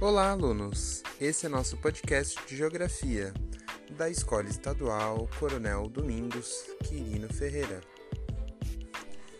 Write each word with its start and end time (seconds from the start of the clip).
Olá, 0.00 0.30
alunos! 0.30 1.02
Esse 1.20 1.46
é 1.46 1.48
nosso 1.48 1.76
podcast 1.76 2.38
de 2.46 2.56
Geografia 2.56 3.34
da 3.96 4.08
Escola 4.08 4.48
Estadual 4.48 5.28
Coronel 5.40 5.88
Domingos 5.88 6.48
Quirino 6.84 7.26
Ferreira. 7.34 7.80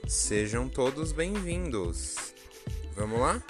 Sejam 0.09 0.69
todos 0.69 1.13
bem-vindos! 1.13 2.35
Vamos 2.97 3.21
lá? 3.21 3.41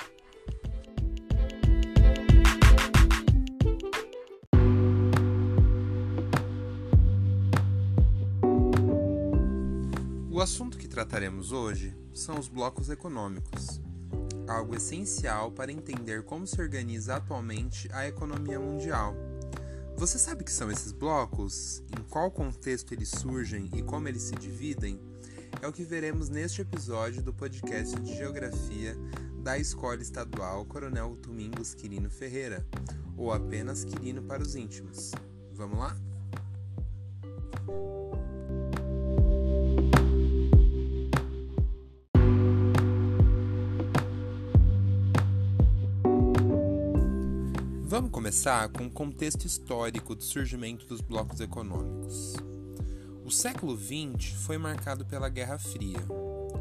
O 10.30 10.42
assunto 10.42 10.76
que 10.76 10.86
trataremos 10.86 11.52
hoje 11.52 11.96
são 12.12 12.38
os 12.38 12.48
blocos 12.48 12.90
econômicos, 12.90 13.80
algo 14.48 14.74
essencial 14.74 15.52
para 15.52 15.72
entender 15.72 16.22
como 16.24 16.46
se 16.46 16.60
organiza 16.60 17.16
atualmente 17.16 17.88
a 17.92 18.06
economia 18.06 18.58
mundial. 18.58 19.14
Você 19.96 20.18
sabe 20.18 20.42
o 20.42 20.44
que 20.44 20.52
são 20.52 20.70
esses 20.70 20.92
blocos? 20.92 21.82
Em 21.98 22.02
qual 22.04 22.30
contexto 22.30 22.92
eles 22.92 23.08
surgem 23.08 23.68
e 23.74 23.82
como 23.82 24.08
eles 24.08 24.22
se 24.22 24.34
dividem? 24.36 25.00
É 25.60 25.66
o 25.66 25.72
que 25.72 25.82
veremos 25.82 26.28
neste 26.28 26.62
episódio 26.62 27.22
do 27.22 27.34
podcast 27.34 27.98
de 28.00 28.16
Geografia 28.16 28.96
da 29.42 29.58
Escola 29.58 30.00
Estadual 30.00 30.64
Coronel 30.66 31.16
Domingos 31.16 31.74
Quirino 31.74 32.10
Ferreira, 32.10 32.64
ou 33.16 33.32
apenas 33.32 33.84
Quirino 33.84 34.22
para 34.22 34.42
os 34.42 34.54
íntimos. 34.54 35.12
Vamos 35.54 35.78
lá? 35.78 35.96
Vamos 47.88 48.10
começar 48.10 48.68
com 48.68 48.84
o 48.84 48.90
contexto 48.90 49.46
histórico 49.46 50.14
do 50.14 50.22
surgimento 50.22 50.84
dos 50.84 51.00
blocos 51.00 51.40
econômicos. 51.40 52.34
O 53.24 53.30
século 53.30 53.74
XX 53.78 54.32
foi 54.44 54.58
marcado 54.58 55.06
pela 55.06 55.30
Guerra 55.30 55.58
Fria, 55.58 56.06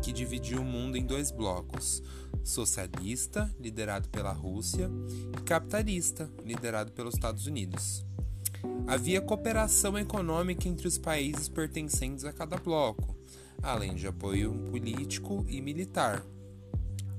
que 0.02 0.14
dividiu 0.14 0.62
o 0.62 0.64
mundo 0.64 0.96
em 0.96 1.06
dois 1.06 1.30
blocos: 1.30 2.02
socialista, 2.46 3.54
liderado 3.60 4.08
pela 4.08 4.32
Rússia, 4.32 4.90
e 5.38 5.42
capitalista, 5.42 6.32
liderado 6.46 6.94
pelos 6.94 7.16
Estados 7.16 7.46
Unidos. 7.46 8.06
Havia 8.88 9.20
cooperação 9.20 9.98
econômica 9.98 10.66
entre 10.70 10.88
os 10.88 10.98
países 10.98 11.50
pertencentes 11.50 12.24
a 12.24 12.32
cada 12.32 12.56
bloco, 12.56 13.18
além 13.62 13.96
de 13.96 14.08
apoio 14.08 14.54
político 14.72 15.46
e 15.50 15.60
militar. 15.60 16.24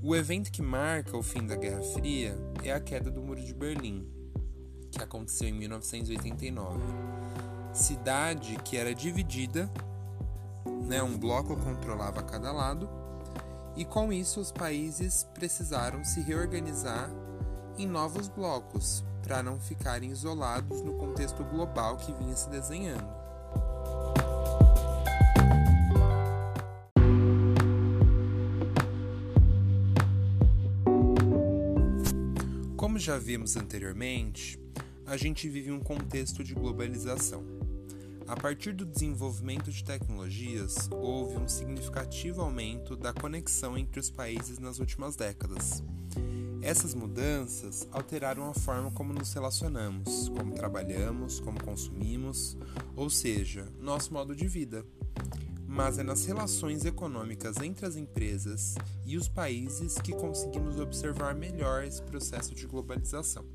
O 0.01 0.15
evento 0.15 0.49
que 0.49 0.61
marca 0.61 1.17
o 1.17 1.21
fim 1.21 1.45
da 1.45 1.57
Guerra 1.57 1.81
Fria 1.81 2.33
é 2.63 2.71
a 2.71 2.79
queda 2.79 3.11
do 3.11 3.21
Muro 3.21 3.43
de 3.43 3.53
Berlim, 3.53 4.07
que 4.89 5.03
aconteceu 5.03 5.49
em 5.49 5.51
1989. 5.51 6.79
Cidade 7.73 8.57
que 8.63 8.77
era 8.77 8.95
dividida, 8.95 9.69
né, 10.87 11.03
um 11.03 11.17
bloco 11.17 11.53
controlava 11.57 12.23
cada 12.23 12.49
lado, 12.49 12.89
e 13.75 13.83
com 13.83 14.13
isso 14.13 14.39
os 14.39 14.53
países 14.53 15.27
precisaram 15.33 16.01
se 16.05 16.21
reorganizar 16.21 17.09
em 17.77 17.85
novos 17.85 18.29
blocos 18.29 19.03
para 19.21 19.43
não 19.43 19.59
ficarem 19.59 20.11
isolados 20.11 20.81
no 20.81 20.93
contexto 20.93 21.43
global 21.43 21.97
que 21.97 22.13
vinha 22.13 22.37
se 22.37 22.49
desenhando. 22.49 23.18
Como 32.99 33.05
já 33.05 33.17
vimos 33.17 33.55
anteriormente, 33.55 34.59
a 35.05 35.15
gente 35.15 35.47
vive 35.47 35.71
um 35.71 35.79
contexto 35.79 36.43
de 36.43 36.53
globalização. 36.53 37.45
A 38.27 38.35
partir 38.35 38.73
do 38.73 38.85
desenvolvimento 38.85 39.71
de 39.71 39.85
tecnologias, 39.85 40.89
houve 40.91 41.37
um 41.37 41.47
significativo 41.47 42.41
aumento 42.41 42.97
da 42.97 43.13
conexão 43.13 43.77
entre 43.77 44.01
os 44.01 44.09
países 44.09 44.59
nas 44.59 44.79
últimas 44.79 45.15
décadas. 45.15 45.81
Essas 46.61 46.93
mudanças 46.93 47.87
alteraram 47.89 48.49
a 48.49 48.53
forma 48.53 48.91
como 48.91 49.13
nos 49.13 49.31
relacionamos, 49.31 50.27
como 50.27 50.53
trabalhamos, 50.53 51.39
como 51.39 51.63
consumimos, 51.63 52.57
ou 52.97 53.09
seja, 53.09 53.65
nosso 53.79 54.11
modo 54.11 54.35
de 54.35 54.45
vida 54.45 54.85
mas 55.69 55.99
é 55.99 56.03
nas 56.03 56.25
relações 56.25 56.83
econômicas 56.83 57.57
entre 57.57 57.85
as 57.85 57.95
empresas 57.95 58.73
e 59.05 59.15
os 59.15 59.29
países 59.29 59.93
que 59.99 60.11
conseguimos 60.13 60.79
observar 60.79 61.35
melhor 61.35 61.83
esse 61.83 62.01
processo 62.01 62.55
de 62.55 62.65
globalização. 62.65 63.45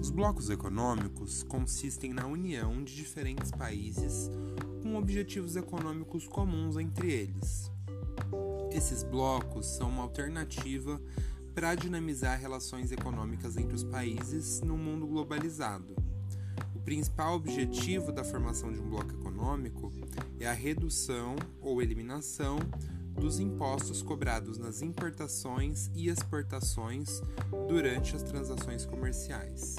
Os 0.00 0.10
blocos 0.10 0.50
econômicos 0.50 1.44
consistem 1.44 2.12
na 2.12 2.26
união 2.26 2.82
de 2.82 2.96
diferentes 2.96 3.52
países 3.52 4.28
com 4.82 4.96
objetivos 4.96 5.54
econômicos 5.54 6.26
comuns 6.26 6.76
entre 6.76 7.12
eles. 7.12 7.70
Esses 8.72 9.04
blocos 9.04 9.66
são 9.66 9.88
uma 9.88 10.02
alternativa 10.02 11.00
para 11.54 11.74
dinamizar 11.74 12.38
relações 12.38 12.90
econômicas 12.90 13.56
entre 13.56 13.74
os 13.74 13.84
países 13.84 14.60
no 14.60 14.76
mundo 14.76 15.06
globalizado. 15.06 15.94
O 16.74 16.80
principal 16.80 17.36
objetivo 17.36 18.10
da 18.10 18.24
formação 18.24 18.72
de 18.72 18.80
um 18.80 18.88
bloco 18.88 19.12
econômico 19.12 19.92
é 20.40 20.46
a 20.46 20.52
redução 20.52 21.36
ou 21.60 21.82
eliminação 21.82 22.58
dos 23.14 23.38
impostos 23.38 24.02
cobrados 24.02 24.58
nas 24.58 24.82
importações 24.82 25.90
e 25.94 26.08
exportações 26.08 27.20
durante 27.68 28.16
as 28.16 28.22
transações 28.22 28.86
comerciais. 28.86 29.76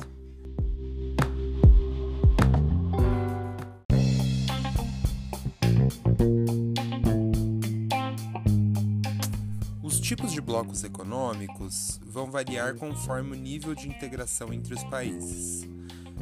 Tipos 10.16 10.31
de 10.31 10.40
blocos 10.40 10.84
econômicos 10.84 12.00
vão 12.06 12.29
variar 12.29 12.75
conforme 12.75 13.31
o 13.31 13.40
nível 13.40 13.74
de 13.74 13.90
integração 13.90 14.53
entre 14.53 14.72
os 14.72 14.84
países. 14.84 15.68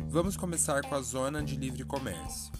Vamos 0.07 0.37
começar 0.37 0.81
com 0.83 0.95
a 0.95 1.01
zona 1.01 1.43
de 1.43 1.57
livre 1.57 1.83
comércio. 1.83 2.53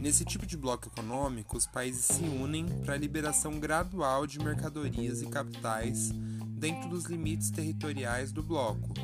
Nesse 0.00 0.24
tipo 0.24 0.46
de 0.46 0.56
bloco 0.56 0.86
econômico, 0.86 1.56
os 1.56 1.66
países 1.66 2.04
se 2.04 2.22
unem 2.22 2.64
para 2.84 2.94
a 2.94 2.96
liberação 2.96 3.58
gradual 3.58 4.24
de 4.24 4.38
mercadorias 4.38 5.20
e 5.20 5.26
capitais 5.26 6.12
dentro 6.46 6.88
dos 6.88 7.06
limites 7.06 7.50
territoriais 7.50 8.30
do 8.30 8.40
bloco. 8.40 8.94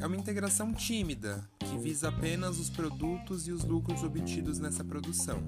É 0.00 0.06
uma 0.06 0.16
integração 0.16 0.74
tímida, 0.74 1.48
que 1.60 1.78
visa 1.78 2.08
apenas 2.08 2.58
os 2.58 2.70
produtos 2.70 3.46
e 3.46 3.52
os 3.52 3.62
lucros 3.62 4.02
obtidos 4.02 4.58
nessa 4.58 4.82
produção. 4.82 5.40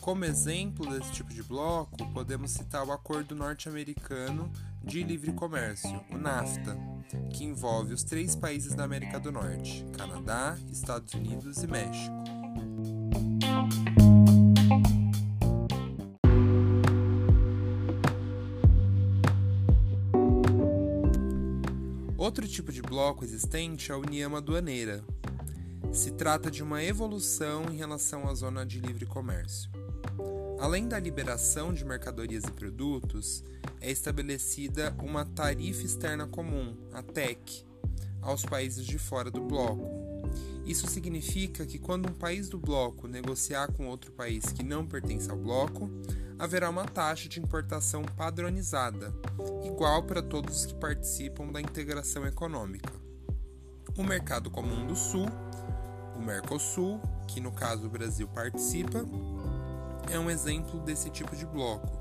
Como 0.00 0.24
exemplo 0.24 0.90
desse 0.90 1.12
tipo 1.12 1.32
de 1.32 1.42
bloco, 1.42 1.96
podemos 2.12 2.52
citar 2.52 2.86
o 2.86 2.90
Acordo 2.90 3.34
Norte-Americano 3.34 4.50
de 4.82 5.02
Livre 5.02 5.30
Comércio, 5.32 6.00
o 6.10 6.16
NAFTA, 6.16 6.76
que 7.34 7.44
envolve 7.44 7.92
os 7.92 8.02
três 8.02 8.34
países 8.34 8.74
da 8.74 8.84
América 8.84 9.20
do 9.20 9.30
Norte: 9.30 9.84
Canadá, 9.96 10.56
Estados 10.72 11.12
Unidos 11.12 11.62
e 11.62 11.66
México. 11.66 12.14
Outro 22.16 22.48
tipo 22.48 22.72
de 22.72 22.80
bloco 22.80 23.22
existente 23.22 23.92
é 23.92 23.94
a 23.94 23.98
União 23.98 24.34
Aduaneira. 24.34 25.04
Se 25.92 26.12
trata 26.12 26.50
de 26.50 26.62
uma 26.62 26.82
evolução 26.82 27.64
em 27.70 27.76
relação 27.76 28.28
à 28.28 28.34
zona 28.34 28.64
de 28.64 28.80
livre 28.80 29.04
comércio. 29.04 29.70
Além 30.58 30.86
da 30.86 30.98
liberação 30.98 31.72
de 31.72 31.84
mercadorias 31.84 32.44
e 32.44 32.52
produtos, 32.52 33.42
é 33.80 33.90
estabelecida 33.90 34.94
uma 35.02 35.24
tarifa 35.24 35.84
externa 35.84 36.26
comum, 36.26 36.76
a 36.92 37.02
TEC, 37.02 37.64
aos 38.20 38.44
países 38.44 38.84
de 38.84 38.98
fora 38.98 39.30
do 39.30 39.40
bloco. 39.40 39.88
Isso 40.66 40.86
significa 40.86 41.64
que 41.64 41.78
quando 41.78 42.08
um 42.08 42.12
país 42.12 42.48
do 42.48 42.58
bloco 42.58 43.08
negociar 43.08 43.72
com 43.72 43.88
outro 43.88 44.12
país 44.12 44.52
que 44.52 44.62
não 44.62 44.86
pertence 44.86 45.30
ao 45.30 45.36
bloco, 45.36 45.90
haverá 46.38 46.70
uma 46.70 46.84
taxa 46.84 47.28
de 47.28 47.40
importação 47.40 48.02
padronizada, 48.02 49.12
igual 49.64 50.02
para 50.02 50.22
todos 50.22 50.56
os 50.56 50.66
que 50.66 50.74
participam 50.74 51.48
da 51.48 51.60
integração 51.60 52.26
econômica. 52.26 52.92
O 53.96 54.02
Mercado 54.02 54.50
Comum 54.50 54.86
do 54.86 54.94
Sul, 54.94 55.26
o 56.16 56.20
Mercosul, 56.20 57.00
que 57.26 57.40
no 57.40 57.52
caso 57.52 57.86
o 57.86 57.90
Brasil 57.90 58.28
participa, 58.28 59.04
é 60.08 60.18
um 60.18 60.30
exemplo 60.30 60.80
desse 60.80 61.10
tipo 61.10 61.34
de 61.36 61.44
bloco, 61.44 62.00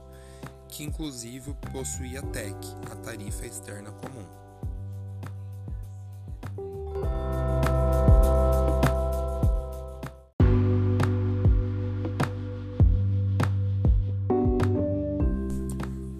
que 0.68 0.84
inclusive 0.84 1.54
possuía 1.72 2.20
a 2.20 2.24
TEC, 2.24 2.56
a 2.92 2.96
Tarifa 2.96 3.46
Externa 3.46 3.92
Comum. 3.92 4.26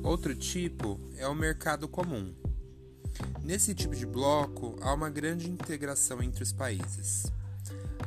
Outro 0.04 0.36
tipo 0.36 1.00
é 1.18 1.28
o 1.28 1.36
mercado 1.36 1.88
comum. 1.88 2.34
Nesse 3.42 3.74
tipo 3.74 3.96
de 3.96 4.06
bloco, 4.06 4.76
há 4.82 4.94
uma 4.94 5.10
grande 5.10 5.50
integração 5.50 6.22
entre 6.22 6.44
os 6.44 6.52
países. 6.52 7.32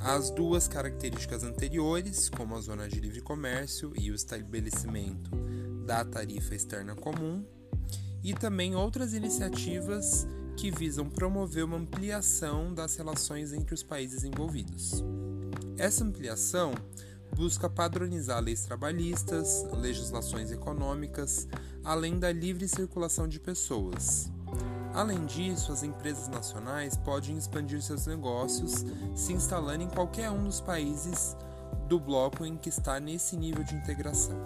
As 0.00 0.30
duas 0.30 0.66
características 0.66 1.44
anteriores, 1.44 2.28
como 2.28 2.56
a 2.56 2.60
zona 2.60 2.88
de 2.88 3.00
livre 3.00 3.20
comércio 3.20 3.92
e 3.98 4.10
o 4.10 4.14
estabelecimento 4.14 5.30
da 5.86 6.04
tarifa 6.04 6.54
externa 6.54 6.94
comum, 6.94 7.44
e 8.22 8.34
também 8.34 8.74
outras 8.74 9.14
iniciativas 9.14 10.26
que 10.56 10.70
visam 10.70 11.08
promover 11.08 11.64
uma 11.64 11.76
ampliação 11.76 12.72
das 12.72 12.96
relações 12.96 13.52
entre 13.52 13.74
os 13.74 13.82
países 13.82 14.22
envolvidos. 14.22 15.02
Essa 15.76 16.04
ampliação 16.04 16.74
busca 17.34 17.68
padronizar 17.68 18.40
leis 18.40 18.62
trabalhistas, 18.64 19.64
legislações 19.72 20.50
econômicas, 20.50 21.48
além 21.82 22.18
da 22.18 22.30
livre 22.30 22.68
circulação 22.68 23.26
de 23.26 23.40
pessoas. 23.40 24.30
Além 24.94 25.24
disso, 25.24 25.72
as 25.72 25.82
empresas 25.82 26.28
nacionais 26.28 26.96
podem 26.98 27.36
expandir 27.36 27.80
seus 27.80 28.06
negócios 28.06 28.84
se 29.14 29.32
instalando 29.32 29.84
em 29.84 29.88
qualquer 29.88 30.30
um 30.30 30.44
dos 30.44 30.60
países 30.60 31.34
do 31.88 31.98
bloco 31.98 32.44
em 32.44 32.56
que 32.56 32.68
está 32.68 33.00
nesse 33.00 33.34
nível 33.36 33.64
de 33.64 33.74
integração. 33.74 34.36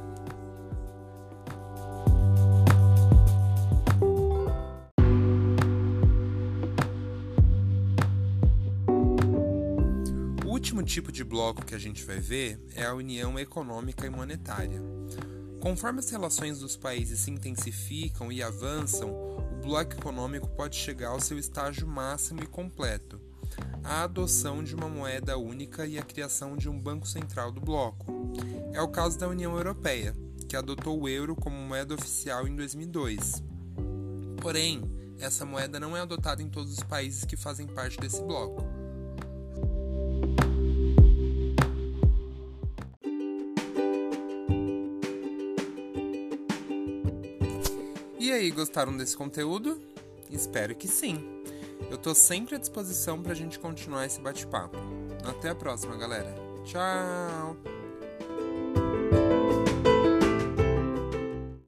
O 10.44 10.48
último 10.48 10.82
tipo 10.82 11.10
de 11.10 11.24
bloco 11.24 11.64
que 11.64 11.74
a 11.74 11.78
gente 11.78 12.04
vai 12.04 12.20
ver 12.20 12.64
é 12.74 12.86
a 12.86 12.94
União 12.94 13.36
Econômica 13.36 14.06
e 14.06 14.10
Monetária. 14.10 14.80
Conforme 15.60 15.98
as 15.98 16.08
relações 16.08 16.60
dos 16.60 16.76
países 16.76 17.20
se 17.20 17.30
intensificam 17.30 18.30
e 18.30 18.42
avançam, 18.42 19.36
bloco 19.66 19.94
econômico 19.94 20.48
pode 20.50 20.76
chegar 20.76 21.08
ao 21.08 21.20
seu 21.20 21.36
estágio 21.36 21.88
máximo 21.88 22.40
e 22.40 22.46
completo, 22.46 23.20
a 23.82 24.04
adoção 24.04 24.62
de 24.62 24.76
uma 24.76 24.88
moeda 24.88 25.36
única 25.36 25.84
e 25.84 25.98
a 25.98 26.02
criação 26.02 26.56
de 26.56 26.68
um 26.68 26.80
banco 26.80 27.06
central 27.08 27.50
do 27.50 27.60
bloco. 27.60 28.06
É 28.72 28.80
o 28.80 28.86
caso 28.86 29.18
da 29.18 29.26
União 29.26 29.56
Europeia, 29.56 30.14
que 30.48 30.54
adotou 30.54 31.00
o 31.02 31.08
euro 31.08 31.34
como 31.34 31.56
moeda 31.56 31.94
oficial 31.94 32.46
em 32.46 32.54
2002. 32.54 33.42
Porém, 34.40 34.88
essa 35.18 35.44
moeda 35.44 35.80
não 35.80 35.96
é 35.96 36.00
adotada 36.00 36.40
em 36.40 36.48
todos 36.48 36.72
os 36.72 36.84
países 36.84 37.24
que 37.24 37.36
fazem 37.36 37.66
parte 37.66 37.98
desse 37.98 38.22
bloco. 38.22 38.64
Gostaram 48.56 48.96
desse 48.96 49.16
conteúdo? 49.16 49.80
Espero 50.30 50.74
que 50.74 50.88
sim. 50.88 51.42
Eu 51.90 51.98
tô 51.98 52.14
sempre 52.14 52.56
à 52.56 52.58
disposição 52.58 53.22
pra 53.22 53.34
gente 53.34 53.58
continuar 53.58 54.06
esse 54.06 54.20
bate-papo. 54.20 54.78
Até 55.24 55.50
a 55.50 55.54
próxima, 55.54 55.96
galera. 55.96 56.34
Tchau! 56.64 57.75